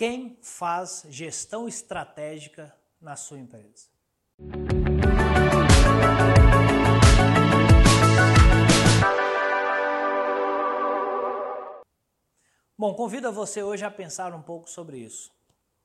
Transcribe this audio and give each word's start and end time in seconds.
Quem 0.00 0.38
faz 0.40 1.04
gestão 1.10 1.68
estratégica 1.68 2.74
na 2.98 3.16
sua 3.16 3.38
empresa? 3.38 3.86
Bom, 12.78 12.94
convido 12.94 13.30
você 13.30 13.62
hoje 13.62 13.84
a 13.84 13.90
pensar 13.90 14.32
um 14.32 14.40
pouco 14.40 14.70
sobre 14.70 14.96
isso. 14.96 15.30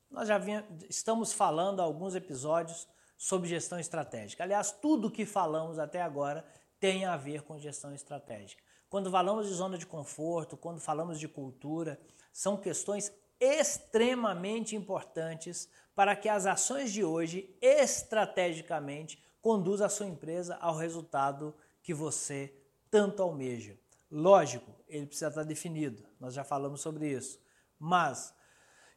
Nós 0.10 0.30
já 0.30 0.38
vinha, 0.38 0.66
estamos 0.90 1.34
falando 1.34 1.82
há 1.82 1.84
alguns 1.84 2.16
episódios 2.16 2.88
sobre 3.18 3.50
gestão 3.50 3.78
estratégica. 3.78 4.46
Aliás, 4.46 4.72
tudo 4.72 5.12
que 5.12 5.26
falamos 5.26 5.78
até 5.78 6.02
agora 6.02 6.46
tem 6.80 7.04
a 7.04 7.18
ver 7.18 7.42
com 7.42 7.60
gestão 7.60 7.94
estratégica. 7.94 8.64
Quando 8.90 9.12
falamos 9.12 9.50
de 9.50 9.54
zona 9.54 9.78
de 9.78 9.86
conforto, 9.86 10.56
quando 10.56 10.80
falamos 10.80 11.20
de 11.20 11.28
cultura, 11.28 12.00
são 12.32 12.56
questões 12.56 13.12
extremamente 13.46 14.76
importantes 14.76 15.70
para 15.94 16.16
que 16.16 16.28
as 16.28 16.46
ações 16.46 16.92
de 16.92 17.04
hoje 17.04 17.56
estrategicamente 17.62 19.24
conduzam 19.42 19.86
a 19.86 19.90
sua 19.90 20.08
empresa 20.08 20.58
ao 20.58 20.76
resultado 20.76 21.56
que 21.82 21.94
você 21.94 22.54
tanto 22.90 23.22
almeja. 23.22 23.78
Lógico, 24.10 24.72
ele 24.88 25.06
precisa 25.06 25.30
estar 25.30 25.44
definido, 25.44 26.04
nós 26.20 26.34
já 26.34 26.44
falamos 26.44 26.82
sobre 26.82 27.10
isso. 27.10 27.40
Mas 27.80 28.34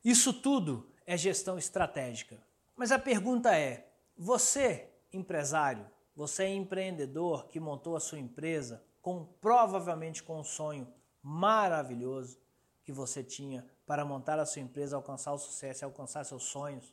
isso 0.05 0.33
tudo 0.33 0.91
é 1.07 1.17
gestão 1.17 1.59
estratégica. 1.59 2.43
Mas 2.77 2.93
a 2.93 2.99
pergunta 2.99 3.57
é: 3.57 3.91
você, 4.17 4.89
empresário, 5.13 5.87
você 6.15 6.45
é 6.45 6.55
empreendedor 6.55 7.49
que 7.49 7.61
montou 7.61 7.97
a 7.97 8.01
sua 8.01 8.19
empresa 8.19 8.83
com 9.01 9.25
provavelmente 9.41 10.23
com 10.23 10.41
um 10.41 10.45
sonho 10.45 10.93
maravilhoso 11.23 12.39
que 12.85 12.93
você 12.93 13.23
tinha 13.23 13.65
para 13.89 14.05
montar 14.05 14.39
a 14.39 14.45
sua 14.45 14.61
empresa, 14.61 14.97
alcançar 14.97 15.33
o 15.33 15.39
sucesso, 15.39 15.83
alcançar 15.83 16.23
seus 16.23 16.43
sonhos. 16.43 16.93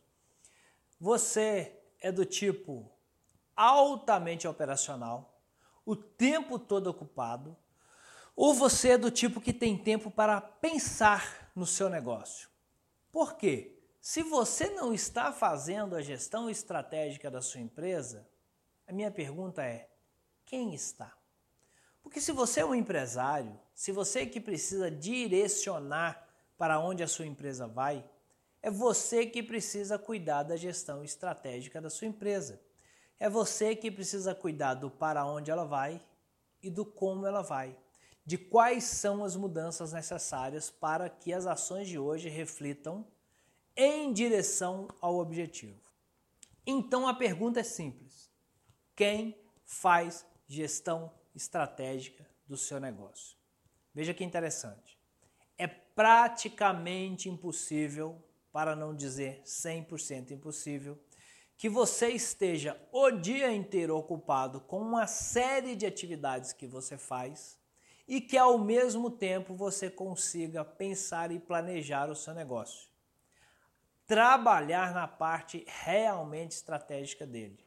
Você 0.98 1.78
é 2.00 2.10
do 2.10 2.24
tipo 2.24 2.90
altamente 3.54 4.48
operacional, 4.48 5.38
o 5.86 5.94
tempo 5.94 6.58
todo 6.58 6.88
ocupado, 6.88 7.56
ou 8.34 8.54
você 8.54 8.92
é 8.92 8.98
do 8.98 9.12
tipo 9.12 9.42
que 9.42 9.52
tem 9.52 9.78
tempo 9.78 10.10
para 10.10 10.40
pensar 10.40 11.52
no 11.54 11.66
seu 11.66 11.90
negócio? 11.90 12.50
Por 13.12 13.36
quê? 13.36 13.78
Se 14.00 14.24
você 14.24 14.70
não 14.70 14.94
está 14.94 15.34
fazendo 15.34 15.98
a 15.98 16.02
gestão 16.02 16.50
estratégica 16.50 17.30
da 17.30 17.42
sua 17.42 17.60
empresa, 17.60 18.26
a 18.88 18.94
minha 18.94 19.12
pergunta 19.12 19.62
é: 19.66 19.90
quem 20.46 20.74
está? 20.74 21.14
Porque 22.02 22.22
se 22.22 22.32
você 22.32 22.62
é 22.62 22.66
um 22.66 22.76
empresário, 22.76 23.60
se 23.74 23.92
você 23.92 24.26
que 24.26 24.40
precisa 24.40 24.90
direcionar 24.90 26.25
para 26.58 26.80
onde 26.80 27.04
a 27.04 27.08
sua 27.08 27.26
empresa 27.26 27.68
vai, 27.68 28.04
é 28.62 28.72
você 28.72 29.26
que 29.26 29.44
precisa 29.44 30.00
cuidar 30.00 30.44
da 30.44 30.56
gestão 30.56 31.04
estratégica 31.04 31.82
da 31.82 31.90
sua 31.90 32.08
empresa. 32.08 32.62
É 33.20 33.30
você 33.30 33.76
que 33.76 33.92
precisa 33.92 34.34
cuidar 34.34 34.74
do 34.74 34.90
para 34.90 35.26
onde 35.26 35.52
ela 35.52 35.66
vai 35.66 36.02
e 36.62 36.70
do 36.70 36.86
como 36.86 37.26
ela 37.26 37.42
vai 37.42 37.78
de 38.26 38.38
quais 38.38 38.86
são 38.86 39.24
as 39.24 39.36
mudanças 39.36 39.94
necessárias 39.94 40.70
para 40.70 41.10
que 41.10 41.32
as 41.32 41.46
ações 41.46 41.88
de 41.88 42.00
hoje 42.00 42.28
reflitam 42.28 43.08
em 43.76 44.12
direção 44.12 44.88
ao 45.00 45.18
objetivo. 45.18 45.80
Então 46.66 47.08
a 47.08 47.14
pergunta 47.14 47.60
é 47.60 47.64
simples: 47.64 48.32
quem 48.96 49.40
faz 49.64 50.26
gestão 50.48 51.14
estratégica 51.36 52.28
do 52.48 52.58
seu 52.58 52.80
negócio? 52.80 53.38
Veja 53.94 54.14
que 54.14 54.24
interessante. 54.24 54.95
É 55.58 55.68
praticamente 55.68 57.30
impossível, 57.30 58.22
para 58.52 58.76
não 58.76 58.96
dizer 58.96 59.42
100% 59.44 60.32
impossível, 60.32 61.00
que 61.58 61.70
você 61.70 62.10
esteja 62.10 62.78
o 62.92 63.10
dia 63.12 63.52
inteiro 63.54 63.96
ocupado 63.96 64.60
com 64.62 64.82
uma 64.82 65.08
série 65.08 65.76
de 65.76 65.86
atividades 65.86 66.52
que 66.52 66.68
você 66.68 66.98
faz 66.98 67.58
e 68.08 68.22
que 68.22 68.38
ao 68.38 68.58
mesmo 68.58 69.10
tempo 69.10 69.56
você 69.56 69.90
consiga 69.90 70.64
pensar 70.64 71.32
e 71.32 71.40
planejar 71.40 72.10
o 72.10 72.16
seu 72.16 72.34
negócio. 72.34 72.90
Trabalhar 74.06 74.94
na 74.94 75.08
parte 75.08 75.66
realmente 75.68 76.52
estratégica 76.52 77.26
dele. 77.26 77.66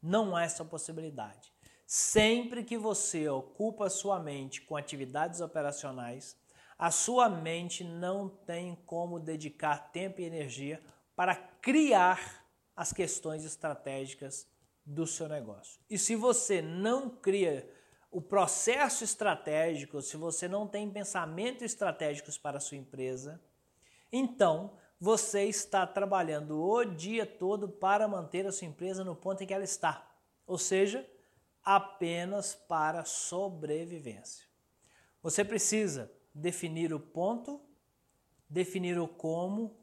Não 0.00 0.34
há 0.34 0.44
essa 0.44 0.64
possibilidade. 0.64 1.52
Sempre 1.86 2.64
que 2.64 2.78
você 2.78 3.28
ocupa 3.28 3.90
sua 3.90 4.18
mente 4.18 4.62
com 4.62 4.76
atividades 4.76 5.40
operacionais, 5.40 6.36
a 6.78 6.90
sua 6.90 7.28
mente 7.28 7.82
não 7.82 8.28
tem 8.28 8.76
como 8.86 9.18
dedicar 9.18 9.90
tempo 9.90 10.20
e 10.20 10.24
energia 10.24 10.82
para 11.14 11.34
criar 11.34 12.44
as 12.74 12.92
questões 12.92 13.44
estratégicas 13.44 14.46
do 14.84 15.06
seu 15.06 15.28
negócio. 15.28 15.80
E 15.88 15.98
se 15.98 16.14
você 16.14 16.60
não 16.60 17.08
cria 17.08 17.68
o 18.10 18.20
processo 18.20 19.02
estratégico, 19.02 20.00
se 20.00 20.16
você 20.16 20.46
não 20.46 20.66
tem 20.66 20.90
pensamentos 20.90 21.62
estratégicos 21.62 22.38
para 22.38 22.58
a 22.58 22.60
sua 22.60 22.76
empresa, 22.76 23.40
então 24.12 24.76
você 25.00 25.44
está 25.44 25.86
trabalhando 25.86 26.62
o 26.62 26.84
dia 26.84 27.26
todo 27.26 27.68
para 27.68 28.06
manter 28.06 28.46
a 28.46 28.52
sua 28.52 28.66
empresa 28.66 29.02
no 29.04 29.16
ponto 29.16 29.42
em 29.42 29.46
que 29.46 29.52
ela 29.52 29.64
está, 29.64 30.06
ou 30.46 30.56
seja, 30.56 31.06
apenas 31.62 32.54
para 32.54 33.04
sobrevivência. 33.04 34.46
Você 35.22 35.44
precisa 35.44 36.10
definir 36.36 36.92
o 36.92 37.00
ponto, 37.00 37.58
definir 38.48 38.98
o 38.98 39.08
como 39.08 39.74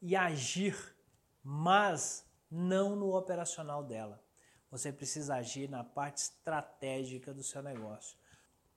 e 0.00 0.16
agir, 0.16 0.74
mas 1.44 2.24
não 2.50 2.96
no 2.96 3.14
operacional 3.14 3.84
dela. 3.84 4.22
Você 4.70 4.90
precisa 4.90 5.34
agir 5.34 5.68
na 5.68 5.84
parte 5.84 6.18
estratégica 6.18 7.32
do 7.34 7.42
seu 7.42 7.62
negócio. 7.62 8.16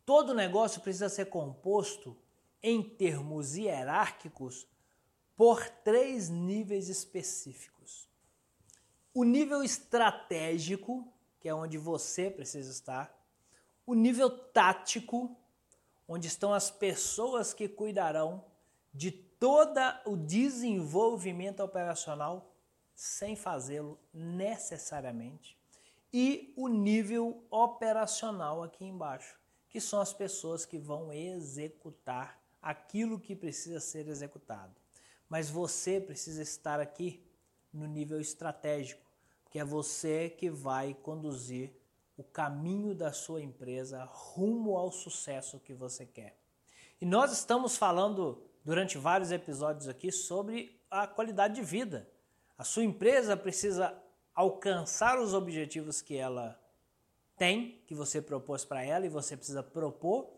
Todo 0.06 0.34
negócio 0.34 0.82
precisa 0.82 1.08
ser 1.08 1.28
composto 1.28 2.18
em 2.62 2.84
termos 2.84 3.56
hierárquicos 3.56 4.68
por 5.38 5.68
três 5.84 6.28
níveis 6.28 6.90
específicos. 6.90 8.10
O 9.14 9.24
nível 9.24 9.64
estratégico, 9.64 11.08
que 11.40 11.48
é 11.48 11.56
onde 11.56 11.78
você 11.78 12.30
precisa 12.30 12.72
estar, 12.72 13.18
o 13.86 13.94
nível 13.94 14.30
tático, 14.30 15.36
onde 16.12 16.28
estão 16.28 16.54
as 16.54 16.70
pessoas 16.70 17.54
que 17.54 17.70
cuidarão 17.70 18.44
de 18.94 19.12
todo 19.12 19.80
o 20.06 20.18
desenvolvimento 20.18 21.62
operacional 21.62 22.54
sem 22.94 23.34
fazê-lo 23.38 23.98
necessariamente 24.14 25.58
e 26.12 26.54
o 26.58 26.68
nível 26.68 27.42
operacional 27.50 28.62
aqui 28.62 28.84
embaixo, 28.84 29.40
que 29.70 29.80
são 29.80 30.02
as 30.02 30.12
pessoas 30.12 30.66
que 30.66 30.78
vão 30.78 31.14
executar 31.14 32.44
aquilo 32.62 33.18
que 33.18 33.34
precisa 33.34 33.80
ser 33.80 34.10
executado. 34.10 34.76
Mas 35.30 35.50
você 35.50 36.02
precisa 36.02 36.42
estar 36.42 36.82
aqui 36.82 37.26
no 37.72 37.88
nível 37.88 38.20
estratégico, 38.20 39.10
que 39.50 39.58
é 39.58 39.64
você 39.64 40.30
que 40.30 40.50
vai 40.50 40.94
conduzir 40.94 41.74
o 42.22 42.24
caminho 42.24 42.94
da 42.94 43.12
sua 43.12 43.42
empresa 43.42 44.04
rumo 44.04 44.78
ao 44.78 44.92
sucesso 44.92 45.60
que 45.60 45.74
você 45.74 46.06
quer. 46.06 46.38
E 47.02 47.06
nós 47.06 47.32
estamos 47.32 47.76
falando 47.76 48.44
durante 48.64 48.98
vários 48.98 49.32
episódios 49.32 49.88
aqui 49.88 50.12
sobre 50.12 50.80
a 50.90 51.08
qualidade 51.08 51.56
de 51.56 51.64
vida. 51.64 52.08
A 52.58 52.64
sua 52.64 52.84
empresa 52.84 53.36
precisa 53.36 54.00
alcançar 54.36 55.20
os 55.20 55.34
objetivos 55.34 56.00
que 56.00 56.16
ela 56.16 56.60
tem, 57.36 57.82
que 57.88 57.96
você 57.96 58.22
propôs 58.22 58.64
para 58.64 58.84
ela 58.84 59.06
e 59.06 59.10
você 59.10 59.36
precisa 59.36 59.64
propor, 59.64 60.32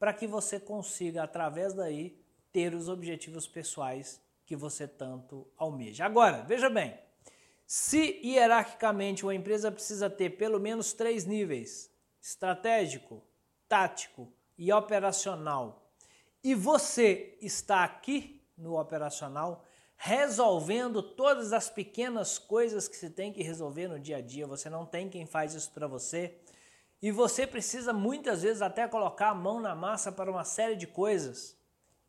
para 0.00 0.12
que 0.12 0.26
você 0.26 0.58
consiga, 0.58 1.22
através 1.22 1.74
daí, 1.74 2.20
ter 2.52 2.74
os 2.74 2.88
objetivos 2.88 3.46
pessoais 3.46 4.20
que 4.44 4.56
você 4.56 4.88
tanto 4.88 5.46
almeja. 5.56 6.04
Agora, 6.04 6.42
veja 6.42 6.68
bem, 6.68 6.98
se 7.72 8.18
hierarquicamente 8.24 9.22
uma 9.22 9.32
empresa 9.32 9.70
precisa 9.70 10.10
ter 10.10 10.30
pelo 10.30 10.58
menos 10.58 10.92
três 10.92 11.24
níveis: 11.24 11.88
estratégico, 12.20 13.22
tático 13.68 14.26
e 14.58 14.72
operacional, 14.72 15.88
e 16.42 16.52
você 16.52 17.38
está 17.40 17.84
aqui 17.84 18.42
no 18.58 18.76
operacional, 18.76 19.64
resolvendo 19.96 21.00
todas 21.00 21.52
as 21.52 21.70
pequenas 21.70 22.40
coisas 22.40 22.88
que 22.88 22.96
se 22.96 23.08
tem 23.08 23.32
que 23.32 23.40
resolver 23.40 23.86
no 23.86 24.00
dia 24.00 24.16
a 24.16 24.20
dia. 24.20 24.48
Você 24.48 24.68
não 24.68 24.84
tem 24.84 25.08
quem 25.08 25.24
faz 25.24 25.54
isso 25.54 25.70
para 25.70 25.86
você. 25.86 26.40
E 27.00 27.12
você 27.12 27.46
precisa 27.46 27.92
muitas 27.92 28.42
vezes 28.42 28.62
até 28.62 28.88
colocar 28.88 29.28
a 29.28 29.34
mão 29.34 29.60
na 29.60 29.76
massa 29.76 30.10
para 30.10 30.28
uma 30.28 30.42
série 30.42 30.74
de 30.74 30.88
coisas. 30.88 31.56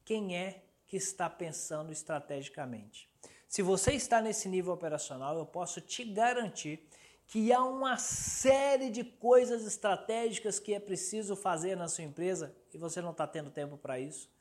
Quem 0.04 0.36
é 0.36 0.63
que 0.88 0.98
está 0.98 1.30
pensando 1.30 1.92
estrategicamente? 1.92 3.11
Se 3.51 3.62
você 3.62 3.92
está 3.92 4.21
nesse 4.21 4.48
nível 4.48 4.71
operacional, 4.71 5.38
eu 5.38 5.45
posso 5.45 5.81
te 5.81 6.06
garantir 6.06 6.88
que 7.27 7.51
há 7.51 7.62
uma 7.62 7.98
série 7.98 8.89
de 8.89 9.03
coisas 9.03 9.65
estratégicas 9.65 10.57
que 10.57 10.74
é 10.74 10.80
preciso 10.80 11.36
fazer 11.36 11.75
na 11.75 11.89
sua 11.89 12.06
empresa 12.06 12.56
e 12.74 12.77
você 12.77 13.01
não 13.01 13.12
está 13.12 13.27
tendo 13.27 13.51
tempo 13.51 13.77
para 13.77 14.00
isso, 14.00 14.31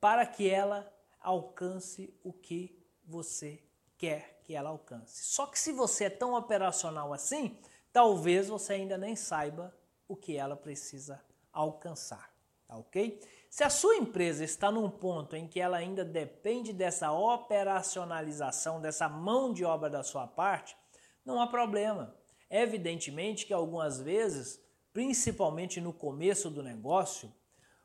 para 0.00 0.26
que 0.26 0.50
ela 0.50 0.92
alcance 1.20 2.12
o 2.24 2.32
que 2.32 2.76
você 3.04 3.62
quer 3.96 4.40
que 4.42 4.52
ela 4.52 4.70
alcance. 4.70 5.26
Só 5.26 5.46
que 5.46 5.56
se 5.56 5.70
você 5.70 6.06
é 6.06 6.10
tão 6.10 6.34
operacional 6.34 7.12
assim, 7.12 7.56
talvez 7.92 8.48
você 8.48 8.72
ainda 8.72 8.98
nem 8.98 9.14
saiba 9.14 9.72
o 10.08 10.16
que 10.16 10.36
ela 10.36 10.56
precisa 10.56 11.24
alcançar, 11.52 12.29
tá 12.70 12.76
ok? 12.76 13.20
Se 13.50 13.64
a 13.64 13.68
sua 13.68 13.96
empresa 13.96 14.44
está 14.44 14.70
num 14.70 14.88
ponto 14.88 15.34
em 15.34 15.48
que 15.48 15.58
ela 15.58 15.76
ainda 15.76 16.04
depende 16.04 16.72
dessa 16.72 17.10
operacionalização, 17.10 18.80
dessa 18.80 19.08
mão 19.08 19.52
de 19.52 19.64
obra 19.64 19.90
da 19.90 20.04
sua 20.04 20.28
parte, 20.28 20.76
não 21.24 21.42
há 21.42 21.48
problema. 21.48 22.14
Evidentemente 22.48 23.44
que 23.44 23.52
algumas 23.52 24.00
vezes, 24.00 24.62
principalmente 24.92 25.80
no 25.80 25.92
começo 25.92 26.48
do 26.48 26.62
negócio, 26.62 27.32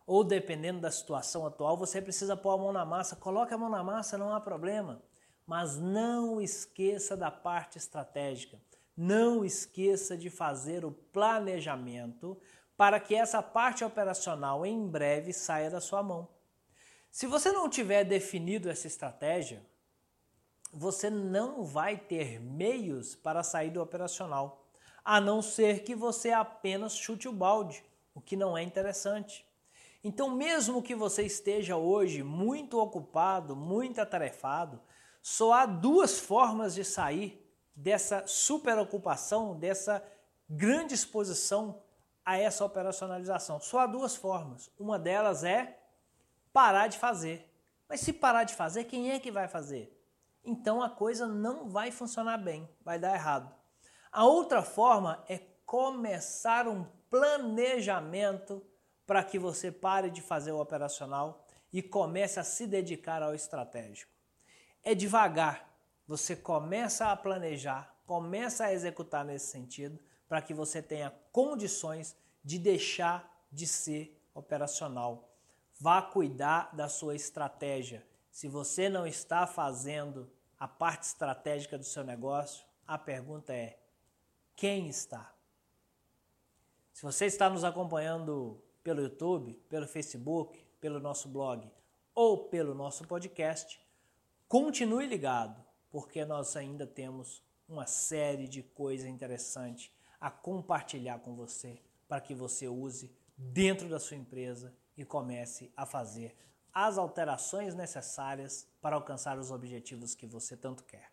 ou 0.05 0.23
dependendo 0.23 0.81
da 0.81 0.91
situação 0.91 1.47
atual, 1.47 1.75
você 1.75 1.99
precisa 1.99 2.37
pôr 2.37 2.51
a 2.51 2.57
mão 2.57 2.71
na 2.71 2.85
massa. 2.85 3.15
Coloque 3.15 3.51
a 3.51 3.57
mão 3.57 3.69
na 3.69 3.83
massa, 3.83 4.19
não 4.19 4.31
há 4.35 4.39
problema. 4.39 5.01
Mas 5.47 5.77
não 5.77 6.39
esqueça 6.39 7.17
da 7.17 7.31
parte 7.31 7.79
estratégica. 7.79 8.61
Não 8.95 9.43
esqueça 9.43 10.15
de 10.15 10.29
fazer 10.29 10.85
o 10.85 10.91
planejamento 10.91 12.39
para 12.77 12.99
que 12.99 13.15
essa 13.15 13.41
parte 13.41 13.83
operacional 13.83 14.65
em 14.65 14.87
breve 14.87 15.31
saia 15.31 15.69
da 15.69 15.79
sua 15.79 16.03
mão. 16.03 16.27
Se 17.09 17.25
você 17.25 17.51
não 17.51 17.69
tiver 17.69 18.03
definido 18.03 18.69
essa 18.69 18.87
estratégia, 18.87 19.65
você 20.73 21.09
não 21.09 21.63
vai 21.63 21.97
ter 21.97 22.39
meios 22.41 23.15
para 23.15 23.43
sair 23.43 23.69
do 23.69 23.81
operacional, 23.81 24.67
a 25.03 25.21
não 25.21 25.41
ser 25.41 25.83
que 25.83 25.95
você 25.95 26.31
apenas 26.31 26.95
chute 26.95 27.27
o 27.27 27.31
balde, 27.31 27.83
o 28.13 28.19
que 28.19 28.35
não 28.35 28.57
é 28.57 28.61
interessante. 28.61 29.45
Então, 30.03 30.29
mesmo 30.35 30.83
que 30.83 30.93
você 30.93 31.23
esteja 31.23 31.77
hoje 31.77 32.21
muito 32.21 32.77
ocupado, 32.79 33.55
muito 33.55 34.01
atarefado, 34.01 34.81
só 35.21 35.53
há 35.53 35.65
duas 35.65 36.19
formas 36.19 36.75
de 36.75 36.83
sair 36.83 37.41
dessa 37.75 38.27
superocupação, 38.27 39.57
dessa 39.57 40.03
grande 40.49 40.93
exposição 40.93 41.81
a 42.25 42.37
essa 42.37 42.65
operacionalização? 42.65 43.59
Só 43.59 43.79
há 43.79 43.85
duas 43.85 44.15
formas. 44.15 44.71
Uma 44.79 44.97
delas 44.97 45.43
é 45.43 45.79
parar 46.51 46.87
de 46.87 46.97
fazer. 46.97 47.49
Mas 47.87 48.01
se 48.01 48.11
parar 48.11 48.43
de 48.43 48.55
fazer, 48.55 48.85
quem 48.85 49.11
é 49.11 49.19
que 49.19 49.31
vai 49.31 49.47
fazer? 49.47 49.95
Então 50.43 50.81
a 50.81 50.89
coisa 50.89 51.27
não 51.27 51.69
vai 51.69 51.91
funcionar 51.91 52.37
bem, 52.37 52.67
vai 52.83 52.99
dar 52.99 53.13
errado. 53.13 53.53
A 54.11 54.25
outra 54.25 54.61
forma 54.61 55.23
é 55.27 55.39
começar 55.65 56.67
um 56.67 56.85
planejamento 57.09 58.65
para 59.05 59.23
que 59.23 59.37
você 59.37 59.71
pare 59.71 60.09
de 60.09 60.21
fazer 60.21 60.51
o 60.51 60.59
operacional 60.59 61.45
e 61.71 61.81
comece 61.81 62.39
a 62.39 62.43
se 62.43 62.65
dedicar 62.65 63.21
ao 63.21 63.35
estratégico. 63.35 64.11
É 64.83 64.95
devagar. 64.95 65.69
Você 66.07 66.35
começa 66.35 67.11
a 67.11 67.15
planejar, 67.15 67.93
começa 68.05 68.65
a 68.65 68.73
executar 68.73 69.25
nesse 69.25 69.47
sentido, 69.47 69.99
para 70.27 70.41
que 70.41 70.53
você 70.53 70.81
tenha 70.81 71.13
condições 71.31 72.15
de 72.43 72.59
deixar 72.59 73.45
de 73.51 73.67
ser 73.67 74.19
operacional. 74.33 75.29
Vá 75.79 76.01
cuidar 76.01 76.75
da 76.75 76.87
sua 76.87 77.15
estratégia. 77.15 78.05
Se 78.31 78.47
você 78.47 78.89
não 78.89 79.05
está 79.05 79.47
fazendo 79.47 80.29
a 80.59 80.67
parte 80.67 81.03
estratégica 81.03 81.77
do 81.77 81.83
seu 81.83 82.03
negócio, 82.03 82.65
a 82.87 82.97
pergunta 82.97 83.53
é: 83.53 83.79
quem 84.55 84.87
está? 84.87 85.33
Se 86.93 87.03
você 87.03 87.25
está 87.25 87.49
nos 87.49 87.63
acompanhando 87.63 88.61
pelo 88.83 89.01
YouTube, 89.01 89.53
pelo 89.67 89.87
Facebook, 89.87 90.65
pelo 90.79 90.99
nosso 90.99 91.27
blog 91.27 91.69
ou 92.13 92.47
pelo 92.47 92.73
nosso 92.73 93.05
podcast, 93.05 93.81
continue 94.47 95.05
ligado, 95.05 95.61
porque 95.91 96.23
nós 96.23 96.55
ainda 96.55 96.87
temos 96.87 97.43
uma 97.67 97.85
série 97.85 98.47
de 98.47 98.63
coisas 98.63 99.07
interessantes 99.07 99.91
a 100.25 100.31
compartilhar 100.31 101.19
com 101.19 101.35
você 101.35 101.79
para 102.07 102.19
que 102.19 102.33
você 102.33 102.67
use 102.67 103.15
dentro 103.37 103.87
da 103.87 103.99
sua 103.99 104.17
empresa 104.17 104.73
e 104.97 105.05
comece 105.05 105.71
a 105.77 105.85
fazer 105.85 106.35
as 106.73 106.97
alterações 106.97 107.75
necessárias 107.75 108.67
para 108.81 108.95
alcançar 108.95 109.37
os 109.37 109.51
objetivos 109.51 110.15
que 110.15 110.25
você 110.25 110.57
tanto 110.57 110.83
quer. 110.83 111.11